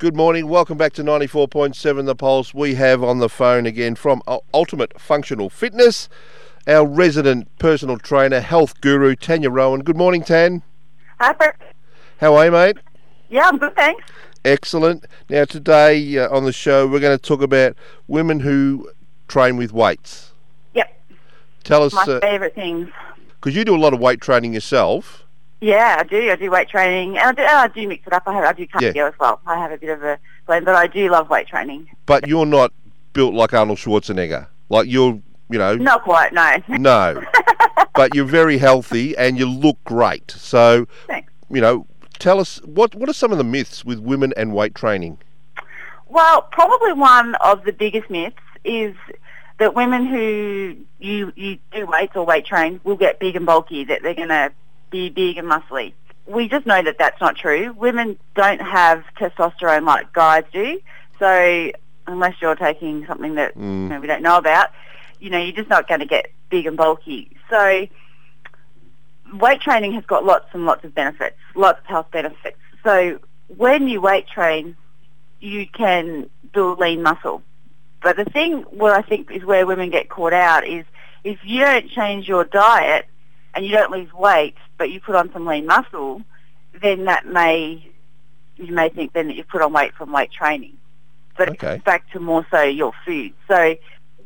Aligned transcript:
Good 0.00 0.16
morning. 0.16 0.48
Welcome 0.48 0.78
back 0.78 0.94
to 0.94 1.02
94.7 1.04 2.06
The 2.06 2.14
Pulse. 2.14 2.54
We 2.54 2.76
have 2.76 3.04
on 3.04 3.18
the 3.18 3.28
phone 3.28 3.66
again 3.66 3.94
from 3.94 4.22
Ultimate 4.54 4.98
Functional 4.98 5.50
Fitness 5.50 6.08
our 6.66 6.86
resident 6.86 7.48
personal 7.58 7.98
trainer, 7.98 8.40
health 8.40 8.80
guru, 8.80 9.14
Tania 9.14 9.50
Rowan. 9.50 9.82
Good 9.82 9.98
morning, 9.98 10.22
Tan. 10.22 10.62
Hi, 11.20 11.34
Bert. 11.34 11.60
How 12.18 12.34
are 12.34 12.46
you, 12.46 12.50
mate? 12.50 12.78
Yeah, 13.28 13.46
I'm 13.46 13.58
good, 13.58 13.76
thanks. 13.76 14.02
Excellent. 14.42 15.04
Now, 15.28 15.44
today 15.44 16.16
uh, 16.16 16.34
on 16.34 16.44
the 16.44 16.52
show, 16.52 16.86
we're 16.86 17.00
going 17.00 17.18
to 17.18 17.22
talk 17.22 17.42
about 17.42 17.76
women 18.08 18.40
who 18.40 18.88
train 19.28 19.58
with 19.58 19.70
weights. 19.70 20.32
Yep, 20.72 20.98
Tell 21.62 21.82
us, 21.82 21.92
my 21.92 22.06
because 22.06 22.22
favourite 22.22 22.54
things. 22.54 22.88
Because 23.38 23.54
you 23.54 23.66
do 23.66 23.76
a 23.76 23.76
lot 23.76 23.92
of 23.92 24.00
weight 24.00 24.22
training 24.22 24.54
yourself. 24.54 25.26
Yeah, 25.60 25.96
I 25.98 26.04
do. 26.04 26.30
I 26.30 26.36
do 26.36 26.50
weight 26.50 26.68
training, 26.70 27.18
and 27.18 27.28
I 27.28 27.32
do, 27.32 27.42
and 27.42 27.50
I 27.50 27.68
do 27.68 27.86
mix 27.86 28.06
it 28.06 28.12
up. 28.12 28.22
I 28.26 28.32
have, 28.34 28.44
I 28.44 28.52
do 28.54 28.66
cardio 28.66 28.94
Yeah. 28.94 29.08
as 29.08 29.14
well. 29.20 29.40
I 29.46 29.58
have 29.58 29.72
a 29.72 29.76
bit 29.78 29.90
of 29.90 30.02
a 30.02 30.18
blend, 30.46 30.64
but 30.64 30.74
I 30.74 30.86
do 30.86 31.10
love 31.10 31.28
weight 31.28 31.48
training. 31.48 31.88
But 32.06 32.26
you're 32.26 32.46
not 32.46 32.72
built 33.12 33.34
like 33.34 33.52
Arnold 33.52 33.78
Schwarzenegger. 33.78 34.46
Like 34.70 34.86
you're, 34.88 35.20
you 35.50 35.58
know, 35.58 35.76
Not 35.76 36.02
quite, 36.04 36.32
no. 36.32 36.56
no. 36.68 37.22
but 37.94 38.14
you're 38.14 38.24
very 38.24 38.56
healthy 38.56 39.16
and 39.18 39.38
you 39.38 39.46
look 39.46 39.76
great. 39.84 40.30
So, 40.30 40.86
Thanks. 41.06 41.30
you 41.50 41.60
know, 41.60 41.86
tell 42.18 42.38
us 42.40 42.58
what 42.64 42.94
what 42.94 43.08
are 43.10 43.12
some 43.14 43.32
of 43.32 43.36
the 43.38 43.44
myths 43.44 43.84
with 43.84 43.98
women 43.98 44.32
and 44.36 44.54
weight 44.54 44.74
training? 44.74 45.18
Well, 46.08 46.42
probably 46.42 46.92
one 46.94 47.34
of 47.36 47.64
the 47.64 47.72
biggest 47.72 48.08
myths 48.10 48.36
is 48.64 48.94
that 49.58 49.74
women 49.74 50.06
who 50.06 50.76
you 51.00 51.32
you 51.36 51.58
do 51.72 51.84
weights 51.86 52.16
or 52.16 52.24
weight 52.24 52.46
train 52.46 52.80
will 52.84 52.96
get 52.96 53.20
big 53.20 53.36
and 53.36 53.44
bulky. 53.44 53.84
That 53.84 54.02
they're 54.02 54.14
going 54.14 54.28
to 54.28 54.52
be 54.90 55.08
big 55.10 55.38
and 55.38 55.48
muscly. 55.48 55.92
We 56.26 56.48
just 56.48 56.66
know 56.66 56.82
that 56.82 56.96
that's 56.98 57.20
not 57.20 57.36
true. 57.36 57.72
Women 57.72 58.18
don't 58.34 58.60
have 58.60 59.04
testosterone 59.16 59.84
like 59.86 60.12
guys 60.12 60.44
do. 60.52 60.80
So 61.18 61.72
unless 62.06 62.34
you're 62.40 62.54
taking 62.56 63.06
something 63.06 63.34
that 63.36 63.56
you 63.56 63.62
Mm. 63.62 63.88
know, 63.88 64.00
we 64.00 64.06
don't 64.06 64.22
know 64.22 64.36
about, 64.36 64.68
you 65.20 65.30
know, 65.30 65.38
you're 65.38 65.52
just 65.56 65.68
not 65.68 65.88
going 65.88 66.00
to 66.00 66.06
get 66.06 66.30
big 66.48 66.66
and 66.66 66.76
bulky. 66.76 67.30
So 67.48 67.86
weight 69.34 69.60
training 69.60 69.92
has 69.92 70.04
got 70.06 70.24
lots 70.24 70.46
and 70.52 70.66
lots 70.66 70.84
of 70.84 70.94
benefits, 70.94 71.36
lots 71.54 71.80
of 71.80 71.86
health 71.86 72.10
benefits. 72.10 72.56
So 72.84 73.18
when 73.56 73.88
you 73.88 74.00
weight 74.00 74.26
train, 74.28 74.76
you 75.40 75.66
can 75.66 76.28
build 76.52 76.78
lean 76.78 77.02
muscle. 77.02 77.42
But 78.02 78.16
the 78.16 78.24
thing 78.24 78.62
where 78.70 78.94
I 78.94 79.02
think 79.02 79.30
is 79.30 79.44
where 79.44 79.66
women 79.66 79.90
get 79.90 80.08
caught 80.08 80.32
out 80.32 80.66
is 80.66 80.84
if 81.22 81.38
you 81.44 81.60
don't 81.60 81.88
change 81.90 82.26
your 82.28 82.44
diet 82.44 83.06
and 83.54 83.64
you 83.64 83.72
don't 83.72 83.90
lose 83.90 84.12
weight, 84.12 84.56
but 84.78 84.90
you 84.90 85.00
put 85.00 85.14
on 85.14 85.32
some 85.32 85.46
lean 85.46 85.66
muscle, 85.66 86.22
then 86.80 87.04
that 87.06 87.26
may 87.26 87.86
you 88.56 88.74
may 88.74 88.90
think 88.90 89.12
then 89.14 89.28
that 89.28 89.36
you've 89.36 89.48
put 89.48 89.62
on 89.62 89.72
weight 89.72 89.94
from 89.94 90.12
weight 90.12 90.30
training. 90.30 90.76
But 91.36 91.50
Okay. 91.50 91.56
comes 91.56 91.82
back 91.82 92.10
to 92.12 92.20
more 92.20 92.46
so 92.50 92.62
your 92.62 92.92
food. 93.06 93.32
So 93.48 93.76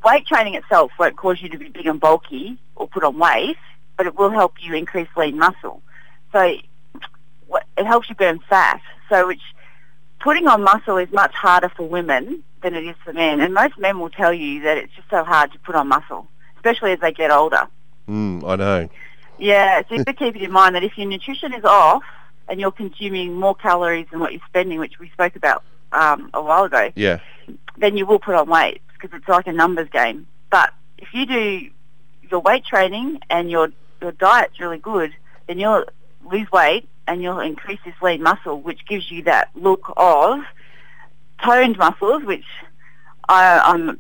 weight 0.05 0.27
training 0.27 0.55
itself 0.55 0.91
won't 0.99 1.17
cause 1.17 1.41
you 1.41 1.49
to 1.51 1.59
be 1.59 1.69
big 1.69 1.87
and 1.87 2.01
bulky 2.01 2.59
or 2.75 2.89
put 2.89 3.05
on 3.05 3.19
weight, 3.19 3.57
but 3.97 4.07
it 4.07 4.17
will 4.17 4.31
help 4.31 4.55
you 4.61 4.75
increase 4.75 5.09
lean 5.17 5.39
muscle. 5.39 5.81
So 6.33 6.41
it 6.41 7.87
helps 7.87 8.09
you 8.09 8.17
burn 8.17 8.41
fat. 8.49 8.81
So 9.09 9.29
which 9.29 9.43
putting 10.19 10.49
on 10.49 10.63
muscle 10.63 10.97
is 10.97 11.13
much 11.13 11.35
harder 11.35 11.69
for 11.69 11.87
women 11.87 12.43
than 12.63 12.75
it 12.75 12.85
is 12.85 12.97
for 13.05 13.13
men. 13.13 13.41
And 13.41 13.55
most 13.55 13.79
men 13.79 14.01
will 14.01 14.11
tell 14.11 14.33
you 14.33 14.63
that 14.63 14.79
it's 14.79 14.93
just 14.95 15.09
so 15.11 15.23
hard 15.23 15.53
to 15.53 15.59
put 15.61 15.77
on 15.77 15.87
muscle, 15.87 16.27
especially 16.57 16.93
as 16.93 16.99
they 17.01 17.13
get 17.13 17.31
older. 17.31 17.69
Mm, 18.09 18.43
I 18.49 18.57
know. 18.57 18.89
Yeah, 19.39 19.83
so 19.89 19.95
you 19.95 19.99
have 19.99 20.07
to 20.07 20.13
keep 20.15 20.37
it 20.37 20.43
in 20.43 20.53
mind 20.53 20.75
that 20.75 20.85
if 20.85 20.97
your 20.97 21.07
nutrition 21.09 21.53
is 21.53 21.65
off 21.65 22.03
and 22.49 22.61
you're 22.61 22.71
consuming 22.73 23.35
more 23.35 23.55
calories 23.55 24.07
than 24.11 24.21
what 24.21 24.33
you're 24.33 24.43
spending, 24.49 24.79
which 24.79 24.99
we 24.99 25.09
spoke 25.11 25.37
about 25.37 25.63
um, 25.93 26.31
a 26.35 26.43
while 26.43 26.65
ago, 26.65 26.93
Yeah. 26.95 27.21
then 27.77 27.97
you 27.97 28.07
will 28.07 28.19
put 28.19 28.35
on 28.35 28.49
weight 28.49 28.81
because 28.93 29.17
it's 29.19 29.29
like 29.29 29.47
a 29.47 29.53
numbers 29.53 29.89
game. 29.91 30.27
But 30.51 30.73
if 30.99 31.09
you 31.13 31.27
do 31.27 31.69
your 32.31 32.41
weight 32.41 32.65
training 32.65 33.21
and 33.31 33.51
your 33.51 33.71
your 34.01 34.13
diet's 34.13 34.61
really 34.61 34.79
good, 34.79 35.15
then 35.47 35.59
you'll 35.59 35.85
lose 36.31 36.51
weight 36.53 36.89
and 37.07 37.23
you'll 37.23 37.41
increase 37.41 37.81
this 37.85 37.95
lean 38.03 38.23
muscle, 38.23 38.61
which 38.61 38.87
gives 38.87 39.11
you 39.11 39.23
that 39.25 39.51
look 39.55 39.93
of 39.97 40.41
toned 41.43 41.77
muscles, 41.79 42.23
which 42.25 42.45
I, 43.29 43.59
I'm 43.59 43.99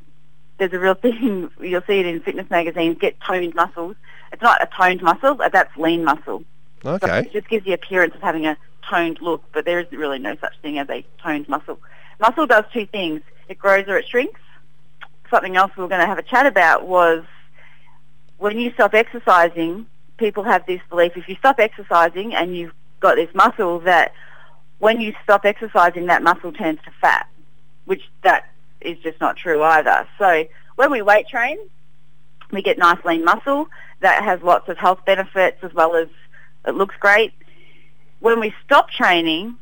there's 0.58 0.72
a 0.72 0.78
real 0.78 0.94
thing 0.94 1.50
you'll 1.60 1.82
see 1.86 2.00
it 2.00 2.06
in 2.06 2.20
fitness 2.20 2.48
magazines. 2.50 2.98
Get 3.00 3.20
toned 3.20 3.54
muscles. 3.54 3.96
It's 4.32 4.42
not 4.42 4.62
a 4.62 4.66
toned 4.66 5.02
muscle, 5.02 5.40
uh, 5.40 5.48
that's 5.48 5.76
lean 5.76 6.04
muscle. 6.04 6.44
So 6.82 6.90
Okay. 6.92 7.20
it 7.20 7.32
just 7.32 7.48
gives 7.48 7.64
the 7.64 7.72
appearance 7.72 8.14
of 8.14 8.20
having 8.20 8.46
a 8.46 8.56
toned 8.88 9.20
look, 9.22 9.42
but 9.52 9.64
there 9.64 9.80
isn't 9.80 9.96
really 9.96 10.18
no 10.18 10.36
such 10.36 10.58
thing 10.60 10.78
as 10.78 10.88
a 10.90 11.04
toned 11.22 11.48
muscle. 11.48 11.78
Muscle 12.20 12.46
does 12.46 12.64
two 12.72 12.86
things. 12.86 13.22
It 13.48 13.58
grows 13.58 13.86
or 13.88 13.96
it 13.96 14.06
shrinks. 14.06 14.40
Something 15.30 15.56
else 15.56 15.72
we 15.76 15.82
were 15.82 15.88
going 15.88 16.00
to 16.00 16.06
have 16.06 16.18
a 16.18 16.22
chat 16.22 16.46
about 16.46 16.86
was 16.86 17.24
when 18.38 18.58
you 18.58 18.72
stop 18.72 18.94
exercising, 18.94 19.86
people 20.18 20.42
have 20.44 20.64
this 20.66 20.80
belief 20.90 21.16
if 21.16 21.28
you 21.28 21.36
stop 21.36 21.58
exercising 21.58 22.34
and 22.34 22.56
you've 22.56 22.74
got 23.00 23.16
this 23.16 23.34
muscle 23.34 23.80
that 23.80 24.12
when 24.78 25.00
you 25.00 25.14
stop 25.22 25.44
exercising, 25.44 26.06
that 26.06 26.22
muscle 26.22 26.52
turns 26.52 26.78
to 26.84 26.90
fat, 27.00 27.28
which 27.86 28.02
that 28.22 28.50
is 28.80 28.98
just 28.98 29.20
not 29.20 29.36
true 29.36 29.62
either. 29.62 30.06
So 30.18 30.44
when 30.76 30.90
we 30.90 31.00
weight 31.00 31.28
train, 31.28 31.58
we 32.50 32.62
get 32.62 32.78
nice 32.78 33.02
lean 33.04 33.24
muscle 33.24 33.68
that 34.00 34.22
has 34.22 34.42
lots 34.42 34.68
of 34.68 34.78
health 34.78 35.04
benefits 35.04 35.58
as 35.62 35.72
well 35.74 35.94
as 35.96 36.08
it 36.66 36.74
looks 36.74 36.94
great. 36.98 37.32
When 38.20 38.40
we 38.40 38.54
stop 38.64 38.90
training, 38.90 39.56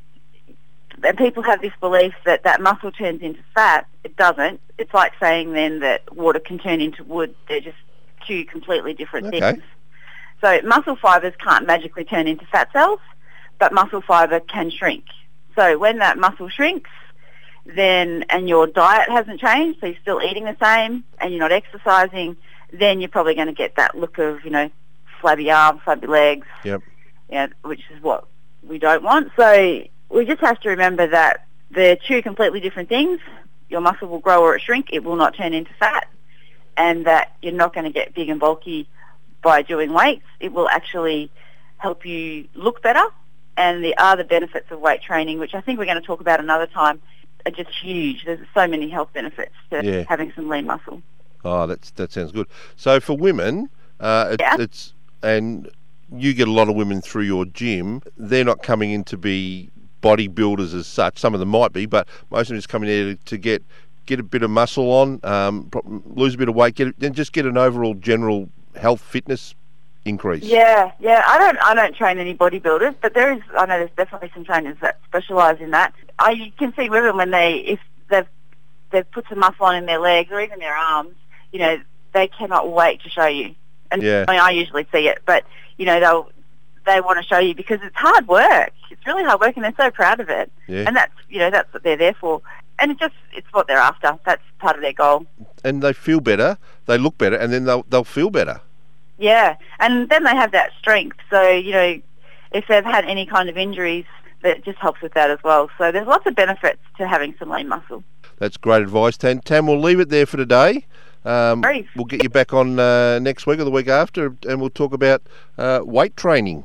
and 1.04 1.19
people 1.19 1.42
have 1.42 1.60
this 1.60 1.72
belief 1.81 2.15
that 2.25 2.44
that 2.44 2.60
muscle 2.60 2.92
turns 2.92 3.22
into 3.22 3.41
fat. 3.54 3.87
It 4.04 4.16
doesn't. 4.16 4.60
It's 4.78 4.92
like 4.94 5.12
saying 5.21 5.53
then 5.53 5.81
that 5.81 6.15
water 6.15 6.38
can 6.38 6.59
turn 6.59 6.81
into 6.81 7.03
wood. 7.04 7.34
They're 7.48 7.60
just 7.60 7.76
two 8.26 8.44
completely 8.44 8.94
different 8.94 9.26
Okay. 9.26 9.41
things. 9.41 9.62
So 10.41 10.60
muscle 10.65 10.97
fibers 10.97 11.34
can't 11.38 11.66
magically 11.66 12.04
turn 12.04 12.26
into 12.26 12.44
fat 12.47 12.72
cells, 12.72 13.00
but 13.59 13.72
muscle 13.72 14.03
fiber 14.03 14.41
can 14.41 14.71
shrink. 14.71 15.04
So 15.56 15.78
when 15.78 15.98
that 15.98 16.19
muscle 16.19 16.48
shrinks, 16.48 16.91
then 17.65 18.25
and 18.28 18.48
your 18.48 18.66
diet 18.66 19.09
hasn't 19.09 19.41
changed, 19.41 19.81
so 19.81 19.87
you're 19.87 19.97
still 20.03 20.21
eating 20.22 20.44
the 20.44 20.56
same 20.62 21.04
and 21.19 21.31
you're 21.32 21.41
not 21.41 21.53
exercising, 21.53 22.37
then 22.72 23.00
you're 23.00 23.09
probably 23.09 23.34
going 23.34 23.47
to 23.49 23.53
get 23.53 23.77
that 23.77 23.97
look 23.97 24.19
of 24.19 24.44
you 24.44 24.50
know 24.50 24.71
flabby 25.21 25.50
arms, 25.50 25.81
flabby 25.84 26.06
legs, 26.06 26.47
Yep. 26.65 26.83
yeah, 27.31 27.47
which 27.62 27.83
is 27.94 28.03
what 28.03 28.27
we 28.66 28.78
don't 28.78 29.03
want. 29.03 29.31
So 29.37 29.84
we 30.09 30.25
just 30.25 30.41
have 30.41 30.59
to 30.60 30.71
remember 30.71 31.06
that 31.06 31.47
they're 31.71 31.97
two 31.97 32.22
completely 32.22 32.60
different 32.60 32.88
things. 32.88 33.21
Your 33.69 33.81
muscle 33.81 34.09
will 34.09 34.19
grow 34.19 34.43
or 34.43 34.56
it 34.56 34.62
shrink. 34.62 34.88
It 34.93 35.05
will 35.05 35.16
not 35.16 35.34
turn 35.37 35.55
into 35.55 35.72
fat. 35.75 36.09
And 36.77 37.06
that 37.06 37.37
you're 37.43 37.53
not 37.53 37.72
going 37.75 37.84
to 37.84 37.91
get 37.93 38.15
big 38.15 38.28
and 38.28 38.41
bulky 38.41 38.89
by 39.43 39.62
doing 39.62 39.93
weights. 39.93 40.25
It 40.41 40.53
will 40.53 40.69
actually 40.69 41.31
help 41.78 42.04
you 42.06 42.49
look 42.54 42.83
better. 42.83 43.04
And 43.56 43.84
the 43.84 43.94
other 43.99 44.25
benefits 44.25 44.71
of 44.71 44.81
weight 44.81 45.03
training, 45.03 45.39
which 45.39 45.54
I 45.54 45.60
think 45.60 45.78
we're 45.78 45.84
going 45.87 46.00
to 46.00 46.06
talk 46.06 46.21
about 46.21 46.41
another 46.41 46.66
time, 46.66 47.00
are 47.47 47.53
just 47.53 47.71
huge. 47.83 48.25
There's 48.25 48.47
so 48.54 48.66
many 48.66 48.89
health 48.89 49.10
benefits 49.12 49.53
to 49.71 49.84
Yeah. 49.84 50.04
having 50.09 50.33
some 50.34 50.49
lean 50.49 50.66
muscle. 50.66 51.03
Oh, 51.44 51.66
that's 51.66 51.91
that 51.92 52.12
sounds 52.12 52.32
good. 52.32 52.47
So 52.76 53.00
for 53.00 53.16
women, 53.16 53.69
uh, 54.00 54.30
it, 54.32 54.41
Yeah. 54.41 54.56
it's 54.58 54.94
and 55.22 55.70
you 56.14 56.34
get 56.34 56.48
a 56.48 56.53
lot 56.53 56.69
of 56.69 56.75
women 56.75 57.00
through 57.00 57.22
your 57.22 57.44
gym. 57.44 58.03
They're 58.16 58.44
not 58.44 58.62
coming 58.62 58.91
in 58.92 59.04
to 59.04 59.16
be 59.16 59.70
bodybuilders 60.03 60.75
as 60.75 60.86
such. 60.86 61.19
Some 61.19 61.32
of 61.34 61.41
them 61.41 61.48
might 61.48 61.72
be, 61.72 61.86
but 61.86 62.06
most 62.30 62.42
of 62.42 62.48
them 62.48 62.58
just 62.58 62.69
coming 62.69 62.88
there 62.88 63.14
to 63.14 63.38
get 63.38 63.62
get 64.04 64.19
a 64.19 64.22
bit 64.22 64.42
of 64.42 64.50
muscle 64.50 64.91
on, 64.91 65.20
um, 65.22 65.70
lose 65.84 66.34
a 66.34 66.38
bit 66.38 66.48
of 66.48 66.54
weight, 66.54 66.75
get 66.75 66.94
and 67.00 67.14
just 67.14 67.32
get 67.32 67.47
an 67.47 67.56
overall 67.56 67.94
general 67.94 68.48
health 68.76 69.00
fitness 69.00 69.54
increase. 70.04 70.42
Yeah, 70.42 70.91
yeah. 70.98 71.22
I 71.26 71.38
don't, 71.38 71.59
I 71.62 71.74
don't 71.74 71.94
train 71.94 72.19
any 72.19 72.34
bodybuilders, 72.34 72.97
but 73.00 73.14
there 73.14 73.32
is, 73.32 73.41
I 73.56 73.66
know 73.66 73.78
there's 73.78 73.91
definitely 73.97 74.30
some 74.34 74.44
trainers 74.44 74.76
that 74.80 74.98
specialise 75.04 75.60
in 75.60 75.70
that. 75.70 75.94
I 76.19 76.33
you 76.33 76.53
can 76.59 76.74
see 76.74 76.91
women 76.91 77.16
when 77.16 77.30
they, 77.30 77.54
if 77.59 77.80
they've, 78.09 78.27
they've 78.91 79.09
put 79.12 79.28
some 79.28 79.38
muscle 79.38 79.66
on 79.66 79.77
in 79.77 79.86
their 79.86 80.00
legs 80.00 80.30
or 80.33 80.41
even 80.41 80.59
their 80.59 80.74
arms, 80.74 81.15
you 81.53 81.59
know, 81.59 81.81
they 82.13 82.28
cannot 82.28 82.71
wait 82.72 83.03
to 83.03 83.09
show 83.10 83.27
you. 83.27 83.54
And 83.91 84.03
Yeah. 84.03 84.25
I, 84.28 84.33
mean, 84.33 84.41
I 84.41 84.51
usually 84.51 84.87
see 84.93 85.09
it, 85.09 85.22
but 85.27 85.45
you 85.78 85.87
know, 85.87 86.01
they'll, 86.01 86.31
they 86.87 87.01
want 87.01 87.19
to 87.21 87.27
show 87.27 87.39
you 87.39 87.54
because 87.54 87.78
it's 87.83 87.95
hard 87.97 88.27
work. 88.27 88.72
It's 88.91 89.07
really 89.07 89.25
hard 89.25 89.41
work, 89.41 89.54
and 89.57 89.65
they're 89.65 89.75
so 89.77 89.91
proud 89.91 90.21
of 90.21 90.28
it. 90.28 90.51
Yeah. 90.66 90.84
And 90.87 90.97
that's, 90.97 91.13
you 91.28 91.39
know, 91.39 91.51
that's 91.51 91.72
what 91.72 91.83
they're 91.83 91.97
there 91.97 92.15
for. 92.15 92.43
And 92.78 92.91
it 92.91 92.99
just, 92.99 93.15
it's 93.33 93.47
what 93.53 93.66
they're 93.69 93.77
after. 93.78 94.19
That's 94.27 94.43
part 94.59 94.77
of 94.77 94.83
their 94.83 94.93
goal. 94.93 95.27
and 95.63 95.83
they 95.83 95.93
feel 95.93 96.21
better, 96.21 96.59
they 96.87 96.99
look 96.99 97.16
better, 97.19 97.37
and 97.37 97.53
then 97.53 97.65
they'll 97.65 97.84
they'll 97.89 98.03
feel 98.05 98.31
better. 98.31 98.60
Yeah, 99.19 99.57
and 99.78 100.09
then 100.09 100.25
they 100.25 100.34
have 100.34 100.51
that 100.53 100.71
strength. 100.78 101.19
So 101.31 101.51
you 101.51 101.72
know, 101.72 102.01
if 102.51 102.66
they've 102.69 102.84
had 102.84 103.05
any 103.05 103.27
kind 103.27 103.48
of 103.48 103.57
injuries, 103.57 104.05
that 104.43 104.65
just 104.65 104.78
helps 104.78 105.01
with 105.01 105.15
that 105.15 105.31
as 105.31 105.39
well. 105.45 105.71
So 105.78 105.93
there's 105.93 106.09
lots 106.09 106.27
of 106.27 106.34
benefits 106.34 106.81
to 106.98 107.07
having 107.07 107.34
some 107.39 107.51
lean 107.51 107.69
muscle. 107.69 108.03
That's 108.39 108.57
great 108.57 108.83
advice, 108.83 109.16
Tam. 109.16 109.41
Tam, 109.41 109.66
we'll 109.69 109.78
leave 109.81 110.01
it 110.01 110.09
there 110.09 110.27
for 110.27 110.37
today. 110.37 110.87
Um, 111.24 111.63
we'll 111.95 112.04
get 112.07 112.22
you 112.22 112.28
back 112.28 112.53
on 112.53 112.78
uh, 112.78 113.19
next 113.21 113.47
week 113.47 113.60
or 113.60 113.65
the 113.65 113.71
week 113.71 113.89
after, 113.89 114.34
and 114.48 114.60
we'll 114.60 114.71
talk 114.71 114.92
about 114.92 115.22
uh, 115.59 115.80
weight 115.84 116.16
training. 116.16 116.65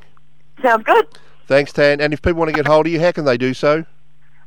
Sounds 0.62 0.84
good. 0.84 1.08
Thanks, 1.46 1.72
Tan. 1.72 2.02
And 2.02 2.14
if 2.14 2.22
people 2.22 2.40
want 2.40 2.50
to 2.50 2.56
get 2.56 2.68
hold 2.68 2.88
of 2.88 2.92
you, 2.92 3.00
how 3.00 3.12
can 3.12 3.26
they 3.26 3.38
do 3.38 3.54
so? 3.54 3.86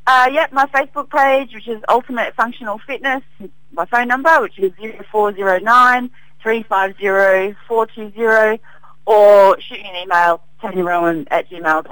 Uh, 0.07 0.29
my 0.53 0.67
Facebook 0.67 1.11
page, 1.11 1.55
which 1.55 1.69
is 1.69 1.81
Ultimate 1.89 2.35
Functional 2.35 2.79
Fitness. 2.79 3.23
My 3.73 3.85
phone 3.85 4.09
number, 4.09 4.41
which 4.41 4.59
is 4.59 4.73
0409 5.13 6.11
350 6.43 7.57
420, 7.69 8.61
or 9.07 9.61
shoot 9.61 9.79
me 9.79 9.89
an 9.89 9.97
email, 10.05 10.43
tannyrowan 10.63 11.29
at 11.31 11.49
gmail. 11.49 11.87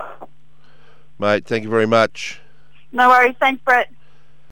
Mate, 1.19 1.45
thank 1.47 1.65
you 1.65 1.71
very 1.71 1.87
much. 1.87 2.41
No 2.91 3.09
worries. 3.09 3.37
Thanks, 3.39 3.63
Brett. 3.65 3.93